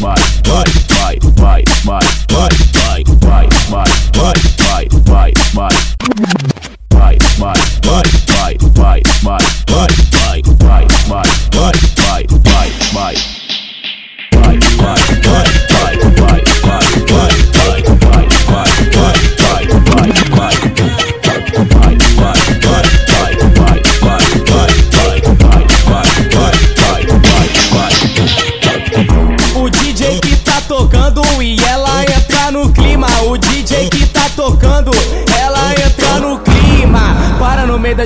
meio 0.00 0.30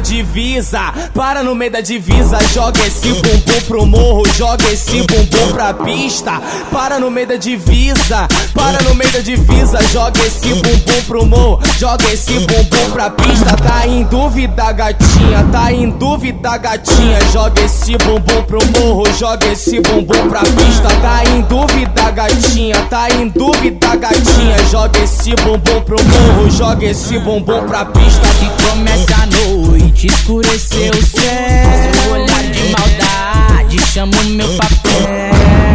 divisa, 0.05 0.93
para 1.15 1.43
no 1.43 1.55
meio 1.55 1.73
da 1.73 1.81
divisa, 1.81 2.39
joga 2.53 2.79
esse 2.87 3.09
bumbum 3.09 3.61
pro 3.67 3.87
morro, 3.87 4.23
joga 4.37 4.71
esse 4.71 5.03
bumbum 5.03 5.53
pra 5.53 5.73
pista. 5.73 6.43
Para 6.71 6.99
no 7.01 7.11
meio 7.11 7.27
da 7.27 7.37
divisa, 7.37 8.29
para 8.53 8.83
no 8.83 8.95
meio 8.95 9.11
da 9.11 9.21
divisa, 9.21 9.79
joga 9.91 10.21
esse 10.27 10.49
bumbum 10.55 11.03
pro 11.07 11.27
morro, 11.27 11.61
joga 11.79 12.05
esse 12.13 12.35
bumbum 12.41 12.91
pra 12.93 13.11
pista. 13.11 13.57
Tá 13.57 13.87
em 13.87 14.05
dúvida, 14.05 14.73
gatinha, 14.73 15.45
tá 15.51 15.73
em 15.73 15.89
dúvida, 15.91 16.59
gatinha, 16.59 17.19
joga 17.33 17.63
esse 17.63 17.97
bumbum 17.97 18.43
pro 18.43 18.61
morro, 18.79 19.05
joga 19.19 19.47
esse 19.47 19.81
bumbum 19.81 20.29
pra 20.29 20.41
pista. 20.41 20.89
Tá 21.01 21.25
em 21.25 21.41
dúvida, 21.43 22.11
gatinha, 22.11 22.77
tá 22.91 23.09
em 23.11 23.29
dúvida, 23.29 23.97
gatinha, 23.97 24.65
joga 24.71 24.99
esse 25.01 25.35
bumbum 25.37 25.81
pro 25.81 25.97
morro, 26.05 26.51
joga 26.51 26.85
esse 26.85 27.19
bumbum 27.21 27.67
pra 27.67 27.87
pista. 27.87 28.29
Que 28.39 28.51
começa 28.69 29.15
a 29.15 29.27
noite, 29.27 29.94
escureceu 30.03 30.91
o 30.91 31.07
céu. 31.07 32.03
Seu 32.03 32.13
olhar 32.13 32.43
de 32.51 32.63
maldade 32.71 33.87
chama 33.93 34.13
o 34.21 34.25
meu 34.25 34.49
papel. 34.57 35.09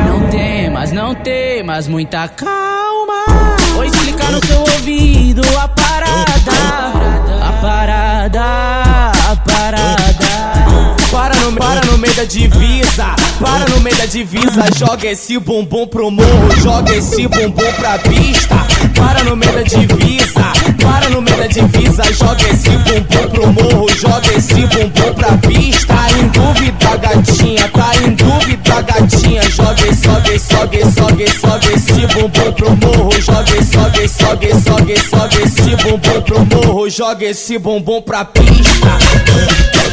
Não 0.07 0.29
temas, 0.29 0.91
não 0.91 1.15
temas, 1.15 1.87
muita 1.87 2.27
calma. 2.27 3.25
Vou 3.73 3.83
explicar 3.83 4.31
no 4.31 4.45
seu 4.45 4.59
ouvido 4.59 5.41
a 5.57 5.67
parada. 5.67 6.51
A 7.41 7.53
parada, 7.61 8.41
a 9.31 9.35
parada. 9.35 10.09
Para 11.11 11.35
no, 11.35 11.53
para 11.53 11.81
no 11.85 11.97
meio 11.97 12.13
da 12.13 12.23
divisa, 12.23 13.15
para 13.39 13.67
no 13.69 13.79
meio 13.79 13.95
da 13.97 14.05
divisa, 14.05 14.65
joga 14.77 15.07
esse 15.07 15.39
bumbum 15.39 15.87
pro 15.87 16.11
morro, 16.11 16.51
joga 16.61 16.95
esse 16.95 17.27
bumbum 17.27 17.73
pra 17.73 17.97
pista. 17.97 18.55
Para 18.95 19.23
no 19.23 19.35
meio 19.35 19.51
da 19.53 19.63
divisa, 19.63 20.18
divisa, 21.47 22.03
joga 22.13 22.49
esse 22.49 22.69
bumbum 22.69 23.29
pro 23.29 23.47
morro, 23.53 23.87
joga 23.95 24.33
esse 24.35 24.53
bumbum 24.53 25.13
pra 25.15 25.37
pista. 25.37 25.93
Tá 25.93 26.07
em 26.11 26.27
dúvida, 26.27 26.97
gatinha, 26.97 27.69
tá 27.69 27.91
em 27.95 28.11
dúvida, 28.15 28.81
gatinha, 28.81 29.41
joga 29.49 29.87
esse, 29.87 30.03
joga 30.03 30.33
esse, 30.33 30.53
joga 30.53 31.73
esse, 31.73 32.07
bumbum 32.07 32.51
pro 32.53 32.75
morro, 32.75 33.21
joga 33.21 33.57
esse, 33.57 33.73
joga 33.73 34.03
esse, 34.03 34.19
joga 35.09 35.43
esse 35.43 35.75
bumbum 35.83 36.21
pro 36.21 36.45
morro, 36.45 36.89
joga 36.89 37.25
esse 37.25 37.57
bumbum 37.57 38.01
pra 38.01 38.25
pista. 38.25 39.88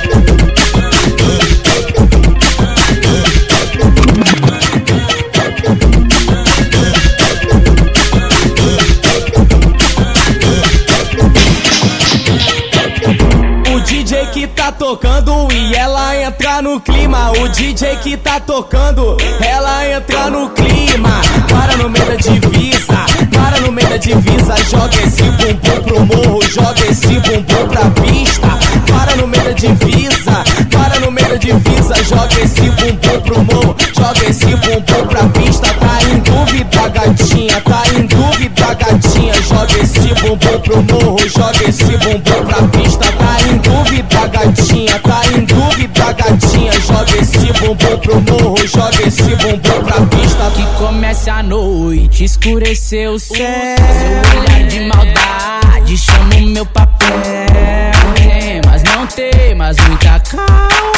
Que 14.33 14.47
tá 14.47 14.73
tocando 14.73 15.49
e 15.53 15.75
ela 15.75 16.17
entra 16.17 16.63
no 16.63 16.81
clima. 16.81 17.33
O 17.33 17.49
DJ 17.49 17.97
que 17.97 18.17
tá 18.17 18.41
tocando, 18.41 19.17
ela 19.41 19.87
entra 19.89 20.31
no 20.31 20.49
clima. 20.51 21.21
Para 21.49 21.77
no 21.77 21.91
meio 21.91 22.07
da 22.07 22.15
divisa, 22.15 23.07
para 23.33 23.61
no 23.61 23.73
meio 23.73 23.89
da 23.89 23.97
divisa. 23.97 24.57
Joga 24.71 25.03
esse 25.03 25.23
bumbum 25.23 25.83
pro 25.83 26.07
morro, 26.07 26.41
joga 26.49 26.87
esse 26.91 27.21
bumbum 27.21 27.69
pra 27.69 27.91
pista. 27.91 28.49
Para 28.91 29.17
no 29.17 29.27
meio 29.27 29.45
da 29.45 29.51
divisa, 29.51 30.45
para 30.71 31.01
no 31.01 31.11
meio 31.11 31.29
da 31.29 31.37
divisa. 31.37 31.95
Joga 32.05 32.41
esse 32.43 32.71
bumbum 32.71 33.21
pro 33.21 33.45
morro, 33.45 33.77
joga 33.95 34.31
esse 34.31 34.47
bumbum 34.47 35.07
pra 35.09 35.25
pista. 35.29 35.67
Tá 35.75 35.99
em 36.11 36.19
dúvida, 36.21 36.89
gatinha, 36.89 37.61
tá 37.61 37.83
em 37.95 38.07
dúvida, 38.07 38.75
gatinha. 38.75 39.35
Joga 39.43 39.79
esse 39.83 40.15
bumbum 40.15 40.61
pro 40.61 40.83
morro, 40.83 41.29
joga 41.29 41.69
esse 41.69 41.97
bumbum 41.99 42.26
dúvida, 43.87 44.27
gatinha, 44.29 44.99
tá 45.01 45.21
em 45.27 45.45
dúvida, 45.45 46.13
gatinha. 46.13 46.73
Joga 46.81 47.17
esse 47.19 47.53
bumbum 47.53 47.99
pro 47.99 48.21
morro, 48.21 48.67
joga 48.67 49.07
esse 49.07 49.35
bumbum 49.37 49.85
pra 49.85 50.01
pista. 50.07 50.51
Que 50.55 50.65
comece 50.79 51.31
a 51.31 51.43
noite, 51.43 52.25
escureceu 52.25 53.13
o 53.13 53.19
céu. 53.19 53.37
Seu 53.39 54.41
olhar 54.41 54.67
de 54.69 54.81
maldade 54.81 55.97
chama 55.97 56.37
o 56.37 56.47
meu 56.47 56.67
papel. 56.67 57.07
Não 58.05 58.15
temas, 58.15 58.83
não 58.83 59.07
temas, 59.07 59.77
muita 59.89 60.21
calma. 60.21 60.96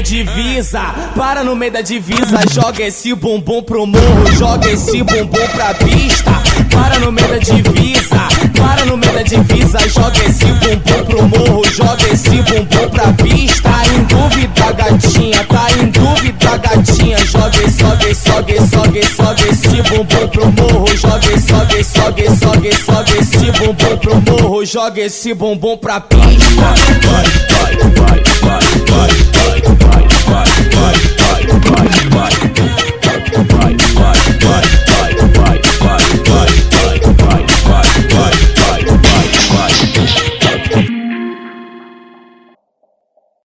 Da 0.00 0.02
divisa, 0.02 0.80
para 1.14 1.44
no 1.44 1.54
meio 1.54 1.72
da 1.72 1.82
divisa, 1.82 2.40
joga 2.50 2.82
esse 2.82 3.14
bumbum 3.14 3.62
pro 3.62 3.86
morro, 3.86 4.32
joga 4.38 4.70
esse 4.70 5.02
bumbum 5.02 5.46
pra 5.54 5.74
pista. 5.74 6.30
Para 6.70 6.98
no 6.98 7.12
meio 7.12 7.28
da 7.28 7.36
divisa, 7.38 8.28
para 8.56 8.84
no 8.86 8.96
meio 8.96 9.12
da 9.12 9.22
divisa, 9.22 9.78
joga 9.90 10.24
esse 10.24 10.46
bumbum 10.46 11.04
pro 11.04 11.22
morro, 11.28 11.64
joga 11.70 12.08
esse 12.10 12.30
bumbum 12.30 12.88
pra 12.90 13.12
pista. 13.12 13.68
Tá 13.68 13.82
em 13.94 14.04
dúvida, 14.04 14.72
gatinha, 14.72 15.44
tá 15.44 15.66
em 15.78 15.90
dúvida, 15.90 16.56
gatinha, 16.56 17.18
joga 17.26 17.62
esse, 17.62 17.78
joga 17.78 18.08
esse, 18.08 18.26
joga 18.26 18.52
esse, 18.52 18.70
joga 18.70 18.98
esse, 18.98 19.16
joga 19.16 19.48
esse 19.48 19.82
bumbum 19.82 20.28
pro 20.28 20.52
morro, 20.52 20.96
joga 20.96 21.32
esse, 21.32 21.48
joga 21.48 21.78
esse, 21.78 21.98
joga 21.98 22.22
esse, 22.22 22.40
joga 22.40 22.68
esse, 22.68 22.86
joga 22.86 23.18
esse 23.18 23.52
bumbum 23.52 23.96
pro 23.98 24.20
morro, 24.22 24.64
joga 24.64 25.00
esse 25.02 25.34
bumbum 25.34 25.76
pra 25.76 26.00
pista. 26.00 26.54
vai, 26.56 26.78
vai, 27.00 27.76
vai, 27.76 27.76
vai, 27.76 28.22
vai, 28.40 28.60
vai, 28.88 29.60
vai. 29.60 29.69